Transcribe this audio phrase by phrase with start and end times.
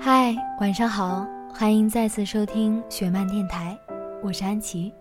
[0.00, 3.76] 嗨，晚上好，欢迎再次收听雪漫电台，
[4.22, 4.92] 我是安琪。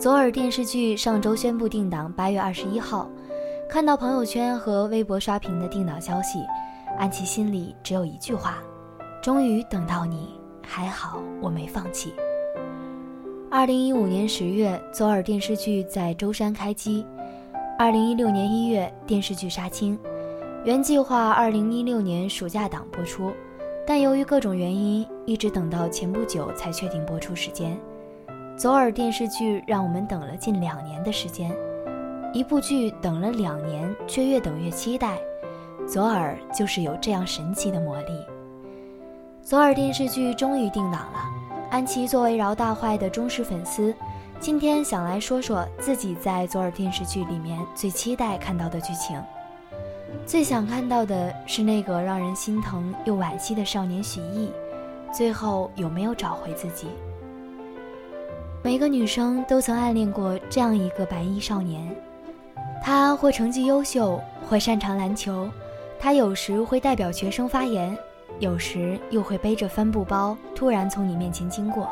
[0.00, 3.06] 左耳电视剧上周宣布定档八月二十一号，
[3.68, 6.38] 看到朋友圈和微博刷屏的定档消息，
[6.98, 8.56] 安琪心里只有一句话：
[9.22, 12.14] 终于等到你，还好我没放弃。
[13.50, 17.04] 二零一五年十月，左耳电视剧在舟山开机；
[17.78, 19.98] 二零一六年一月，电视剧杀青，
[20.64, 23.30] 原计划二零一六年暑假档播出。
[23.94, 27.78] 但由于各种原因，一直等到前不久才确定播出时间。
[28.56, 31.54] 左耳电视剧让我们等了近两年的时间，
[32.32, 35.18] 一部剧等了两年，却越等越期待。
[35.86, 38.24] 左耳就是有这样神奇的魔力。
[39.42, 41.20] 左耳电视剧终于定档了，
[41.70, 43.94] 安琪作为饶大坏的忠实粉丝，
[44.40, 49.22] 今天想来说说自己在左耳电视剧里面最期待看到的剧情。
[50.26, 54.50] 最想看到的是那个让人心疼又惋惜的少年许艺，
[55.12, 56.86] 最后有没有找回自己？
[58.62, 61.94] 每个女生都曾暗恋过这样一个白衣少年，
[62.82, 65.50] 他或成绩优秀，或擅长篮球，
[65.98, 67.96] 他有时会代表学生发言，
[68.38, 71.88] 有时又会背着帆布包突然从你面前经过。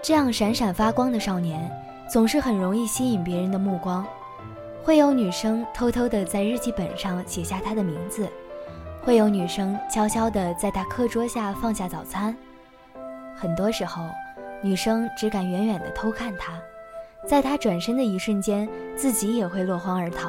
[0.00, 1.68] 这样闪闪发光的少年，
[2.08, 4.06] 总是很容易吸引别人的目光。
[4.84, 8.28] 会有女生偷偷的在日记本上写下他的名字，
[9.02, 12.36] 会有女生悄悄的在他课桌下放下早餐。
[13.34, 14.02] 很多时候，
[14.62, 16.60] 女生只敢远远的偷看他，
[17.26, 20.28] 在他转身的一瞬间，自己也会落荒而逃。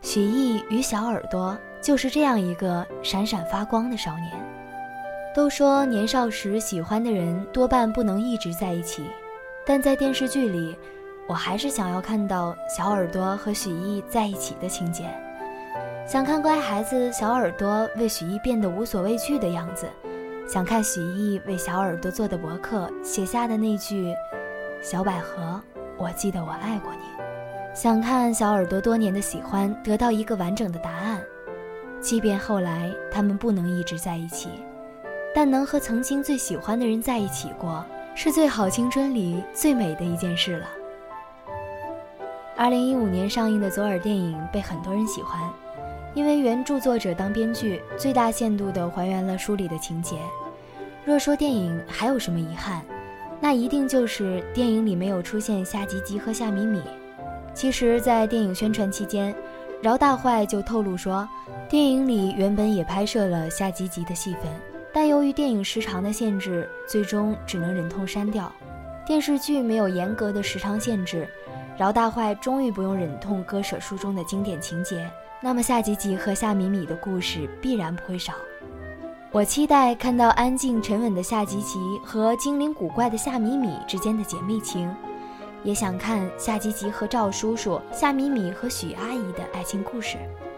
[0.00, 4.32] 许艺与小耳朵就是这样一个闪闪发光的少年。
[5.34, 9.04] 都说年少时喜欢的人多半不能一直在一起，
[9.66, 10.74] 但在电视剧里。
[11.28, 15.04] 我还是想要看到小耳朵和许艺在一起的情节，
[16.06, 19.88] 想看乖孩子小耳朵为许艺变得无所畏惧的样子，
[20.48, 24.14] 想看许艺为小耳朵做的博客写下的那句
[24.80, 25.60] “小百合，
[25.98, 27.00] 我记得我爱过你”，
[27.74, 31.20] 想看小耳朵多年的喜欢得到一个完整的答案。
[32.00, 34.48] 即便后来他们不能一直在一起，
[35.34, 37.84] 但能和曾经最喜欢的人在一起过，
[38.14, 40.68] 是最好青春里最美的一件事了。
[42.58, 45.38] 二零一五年上映的左耳电影被很多人喜欢，
[46.14, 50.16] 因为原著作者当编剧，最大限度地还原了书里的情节。
[51.04, 52.80] 若说电影还有什么遗憾，
[53.42, 56.80] 那一定就是电影里没有出现夏吉吉和夏米米。
[57.52, 59.34] 其实，在电影宣传期间，
[59.82, 61.28] 饶大坏就透露说，
[61.68, 64.44] 电影里原本也拍摄了夏吉吉的戏份，
[64.94, 68.50] 但由于电影时长的限制，最终只能忍痛删掉。
[69.04, 71.28] 电视剧没有严格的时长限制。
[71.76, 75.10] 饶大坏终于不用忍痛割舍书中的经典情节，
[75.42, 78.32] 那么夏吉吉和夏米米的故事必然不会少。
[79.30, 84.90] 我期待看到安静沉稳的夏吉吉和精灵古怪的夏米米之间的姐妹情，
[85.62, 90.16] 也想看夏吉吉和赵叔叔、夏米米和许阿姨的爱情故事。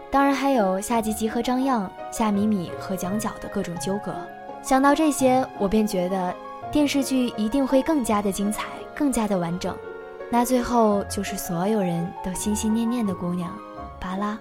[0.09, 4.15] 当然还有夏吉吉和张漾、夏米米和蒋角的各种纠葛。
[4.63, 6.33] 想到这些，我便觉得
[6.71, 8.63] 电视剧一定会更加的精彩，
[8.95, 9.75] 更加的完整。
[10.31, 13.51] 那最后就是所有人都心心念念的姑娘，
[13.99, 14.37] 巴拉，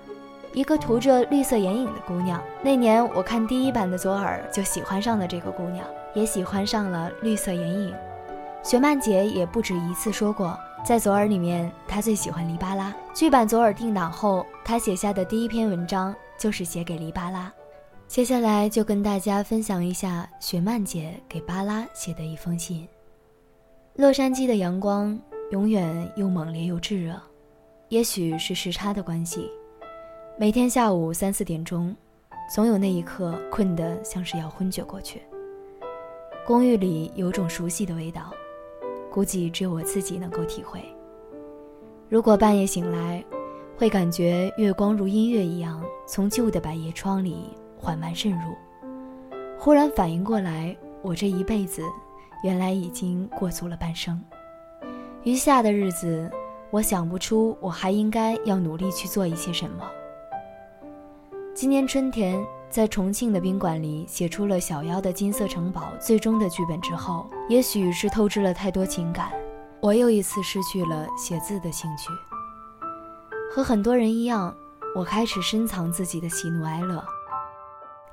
[0.53, 2.43] 一个涂着绿色眼影的姑娘。
[2.63, 7.95] 那年我看第一版的左耳，就喜欢上了这个姑娘，也喜欢上了绿色眼影。
[8.63, 12.95] 雪曼姐也不止一次说过，在左耳里面，她最喜欢黎巴拉。
[13.15, 17.51] 剧版左耳定档后，她写下的第一篇文章就是写给黎巴拉。
[18.07, 22.87] 接下来就跟大家分享一下雪曼姐给巴拉写的一封信。
[23.95, 25.19] 洛杉矶的阳光。
[25.51, 27.19] 永远又猛烈又炙热，
[27.89, 29.51] 也许是时差的关系。
[30.39, 31.97] 每天下午三四点钟，
[32.55, 35.23] 总有那一刻困得像是要昏厥过去。
[36.47, 38.31] 公寓里有种熟悉的味道，
[39.11, 40.83] 估计只有我自己能够体会。
[42.11, 43.25] 如果半夜醒来，
[43.75, 48.55] 会感觉月光如音乐一样从旧的百叶窗里缓慢渗入，
[49.59, 51.83] 忽然反应过来，我这一辈子
[52.45, 54.23] 原来已经过足了半生。
[55.29, 56.31] 余下的日子，
[56.71, 59.85] 我想不出我还应该要努力去做一些什么。
[61.55, 69.31] 今年春天，在重庆的宾馆里写出了《小妖的金色城堡》最终的剧本之后，也许是透支了太多情感，
[69.83, 72.09] 我又一次失去了写字的兴趣。
[73.55, 74.57] 和很多人一样，
[74.97, 77.05] 我开始深藏自己的喜怒哀乐，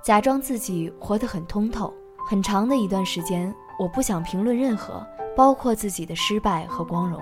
[0.04, 1.94] 假装自己活得很通透。
[2.28, 5.06] 很长的一段时间，我不想评论任何。
[5.36, 7.22] 包括自己的失败和光荣。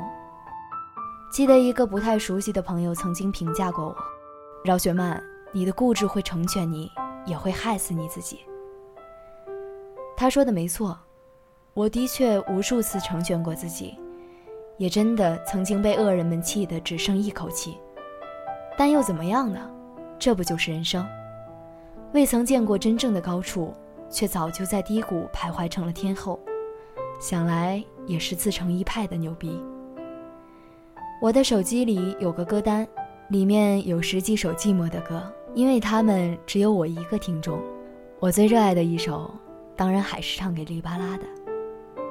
[1.32, 3.96] 记得一个不太熟悉的朋友曾经评价过我
[4.64, 5.20] ：“饶雪漫，
[5.52, 6.92] 你的固执会成全你，
[7.26, 8.42] 也会害死你自己。”
[10.16, 10.96] 他说的没错，
[11.74, 13.98] 我的确无数次成全过自己，
[14.78, 17.80] 也真的曾经被恶人们气得只剩一口气。
[18.78, 19.60] 但又怎么样呢？
[20.20, 21.04] 这不就是人生？
[22.14, 23.74] 未曾见过真正的高处，
[24.14, 26.40] 却早就在低谷徘徊成了天后，
[27.20, 29.60] 想来也是自成一派的牛逼。
[31.20, 32.88] 我的手机里有个歌单，
[33.30, 35.24] 里面有十几首寂寞的歌，
[35.56, 37.60] 因为他们只有我一个听众。
[38.20, 39.34] 我最热爱的一首，
[39.76, 41.26] 当然还是唱给黎巴拉的。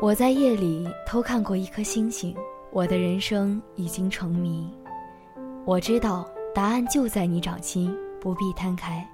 [0.01, 2.35] 我在夜里偷看过一颗星星，
[2.73, 4.69] 我的人生已经成谜。
[5.65, 9.09] 我知道答案就在你掌心，不必摊开，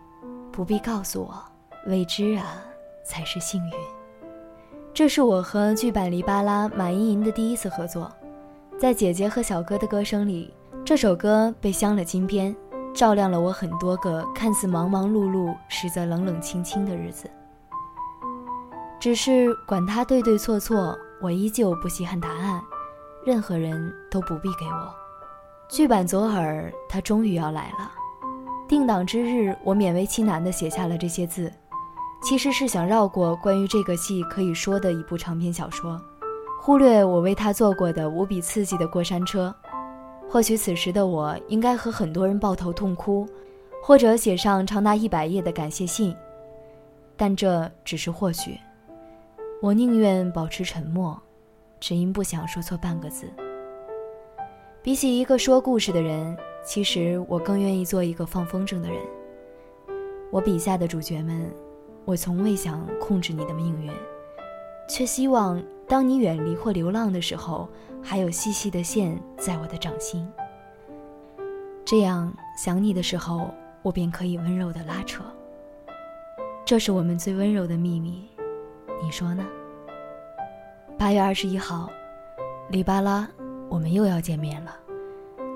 [0.50, 1.44] 不必告诉我，
[1.86, 2.64] 未知啊
[3.08, 3.72] 才是幸运。
[4.92, 8.10] 这是我和剧版黎巴拉马莹莹的第一次合作，
[8.78, 10.52] 在姐姐和小哥的歌声里，
[10.84, 12.54] 这首歌被镶了金边。
[12.94, 17.30] 照亮了我很多个看似忙忙碌碌，实则冷冷清清的日子。
[18.98, 22.60] 只是管他对对错错，我依旧不稀罕答案，
[23.24, 24.92] 任何人都不必给我。
[25.68, 27.92] 剧版左耳，他终于要来了。
[28.66, 31.52] 定档之日，我勉为其难地写下了这些字，
[32.20, 36.00] 其实是想绕过关于这个戏可以说的一部长篇小说，
[36.60, 39.54] 忽略我为他做过的无比刺激的过山车。
[40.28, 43.26] 或许此时的我应该和很多人抱头痛哭，
[43.82, 46.14] 或者写上长达一百页的感谢信，
[47.16, 48.58] 但这只是或许。
[49.62, 51.18] 我宁愿保持沉默，
[51.80, 53.26] 只因不想说错半个字。
[54.82, 59.00] 比起一个说故事的人，其实我更愿意做一个放风筝的人。
[60.30, 61.50] 我笔下的主角们，
[62.08, 63.92] 我从未想控制你的命运，
[64.88, 65.62] 却希望。
[65.86, 67.68] 当你远离或流浪的时候，
[68.02, 70.26] 还有细细的线在我的掌心。
[71.84, 73.50] 这样想你的时候，
[73.82, 75.22] 我便可以温柔的拉扯。
[76.64, 78.26] 这是我们最温柔的秘密，
[79.02, 79.46] 你说呢？
[80.98, 81.90] 八月二十一号，
[82.70, 83.28] 里巴拉，
[83.68, 84.74] 我们又要见面了。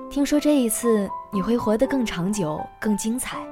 [0.07, 3.43] 听说这一次你会活得更长久、更精彩。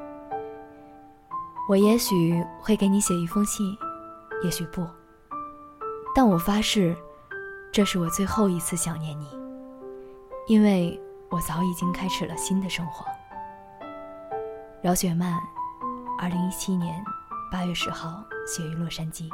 [1.69, 3.77] 我也许会给你写一封信，
[4.43, 4.85] 也许不。
[6.13, 6.95] 但我发誓，
[7.71, 9.27] 这是我最后一次想念你，
[10.47, 10.99] 因为
[11.29, 13.05] 我早已经开始了新的生活。
[14.81, 15.39] 饶雪漫，
[16.19, 17.01] 二零一七年
[17.49, 19.29] 八月十号，写于洛杉矶。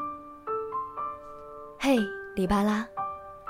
[1.80, 1.98] 嘿，
[2.36, 2.86] 里巴拉，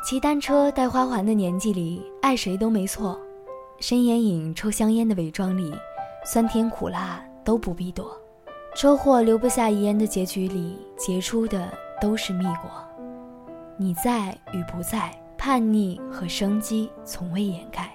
[0.06, 3.20] 骑单车戴花环的年纪里，爱谁都没错。
[3.80, 5.76] 深眼影抽香烟的伪装里，
[6.24, 8.18] 酸甜苦辣都不必躲。
[8.78, 11.68] 车祸留不下遗言的结局里，结出的
[12.00, 12.70] 都是蜜果。
[13.76, 17.92] 你在与不在，叛逆和生机从未掩盖。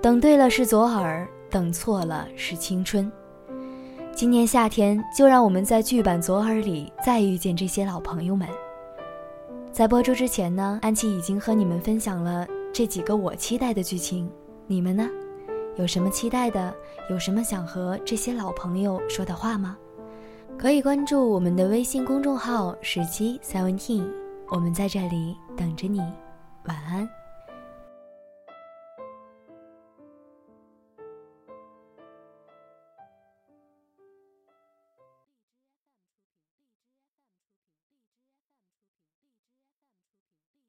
[0.00, 3.12] 等对了是左耳，等错了是青春。
[4.14, 8.48] 今年夏天，就让我们在剧版左耳里再遇见这些老朋友们。
[9.70, 14.26] 在播出之前呢，安琪已经和你们分享了这几个我期待的剧情，
[14.66, 15.06] 你们呢？
[15.78, 16.74] 有什么期待的？
[17.08, 19.78] 有什么想和这些老朋友说的话吗？
[20.58, 24.04] 可以关注我们的微信公众号“十七 seventeen”，
[24.48, 26.00] 我们在这里等着你。
[26.64, 27.08] 晚安。